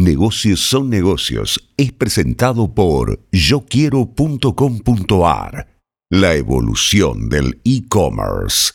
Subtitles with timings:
[0.00, 4.06] Negocios son negocios es presentado por yoquiero.com.ar.
[6.08, 8.74] La evolución del e-commerce.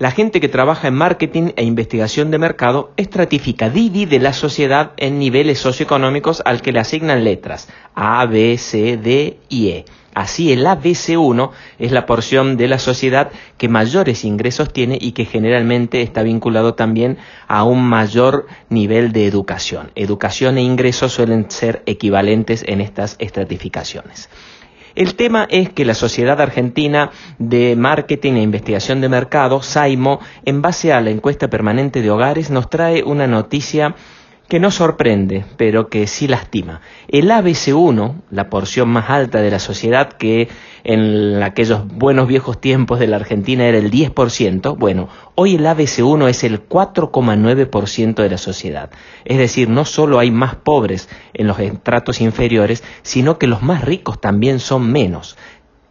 [0.00, 5.18] La gente que trabaja en marketing e investigación de mercado estratifica, divide la sociedad en
[5.18, 9.84] niveles socioeconómicos al que le asignan letras A, B, C, D y E.
[10.14, 15.26] Así el ABC1 es la porción de la sociedad que mayores ingresos tiene y que
[15.26, 19.92] generalmente está vinculado también a un mayor nivel de educación.
[19.96, 24.30] Educación e ingresos suelen ser equivalentes en estas estratificaciones.
[24.94, 30.62] El tema es que la Sociedad Argentina de Marketing e Investigación de Mercado, SAIMO, en
[30.62, 33.94] base a la encuesta permanente de hogares, nos trae una noticia
[34.48, 36.80] que no sorprende, pero que sí lastima.
[37.06, 40.48] El ABC1, la porción más alta de la sociedad que
[40.84, 46.28] en aquellos buenos viejos tiempos de la Argentina era el 10%, bueno, hoy el ABC1
[46.28, 48.90] es el 4,9% de la sociedad.
[49.24, 53.84] Es decir, no solo hay más pobres en los estratos inferiores, sino que los más
[53.84, 55.36] ricos también son menos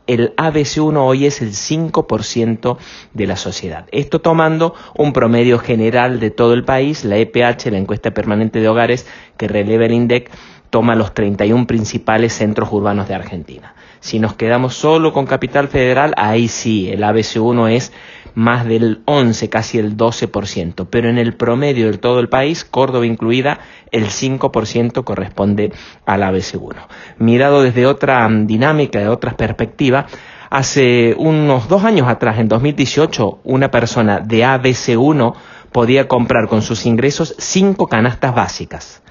[0.09, 2.78] el ABC1 hoy es el 5%
[3.14, 3.86] de la sociedad.
[3.92, 8.68] Esto tomando un promedio general de todo el país, la EPH, la encuesta permanente de
[8.68, 9.06] hogares
[9.38, 10.31] que releva el INDEC,
[10.70, 13.73] toma los 31 principales centros urbanos de Argentina.
[14.00, 17.92] Si nos quedamos solo con Capital Federal, ahí sí, el ABC1 es
[18.34, 23.06] más del 11, casi el 12%, pero en el promedio de todo el país, Córdoba
[23.06, 23.59] incluida,
[23.92, 25.73] el 5% corresponde
[26.06, 26.75] al ABC1.
[27.17, 30.06] Mirado desde otra dinámica, de otra perspectiva,
[30.50, 35.34] hace unos dos años atrás, en 2018, una persona de ABC1
[35.73, 39.02] podía comprar con sus ingresos cinco canastas básicas.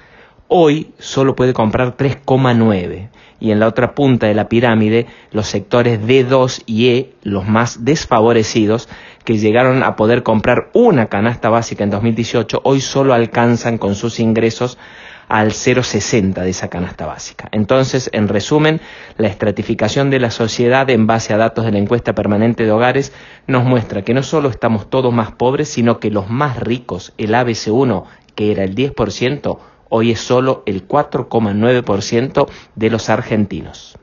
[0.51, 6.01] Hoy solo puede comprar 3,9 y en la otra punta de la pirámide los sectores
[6.01, 8.89] D2 y E, los más desfavorecidos,
[9.23, 14.19] que llegaron a poder comprar una canasta básica en 2018, hoy solo alcanzan con sus
[14.19, 14.79] ingresos
[15.27, 17.47] al 0,60 de esa canasta básica.
[17.51, 18.81] Entonces, en resumen,
[19.17, 23.13] la estratificación de la sociedad en base a datos de la encuesta permanente de hogares
[23.45, 27.35] nos muestra que no solo estamos todos más pobres, sino que los más ricos, el
[27.35, 29.59] ABC1, que era el 10%,
[29.89, 33.97] hoy es solo el 4,9% de los argentinos.